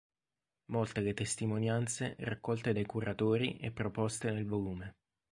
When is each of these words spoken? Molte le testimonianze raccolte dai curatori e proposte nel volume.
Molte 0.71 0.99
le 0.99 1.13
testimonianze 1.13 2.15
raccolte 2.21 2.73
dai 2.73 2.87
curatori 2.87 3.57
e 3.57 3.69
proposte 3.69 4.31
nel 4.31 4.47
volume. 4.47 4.95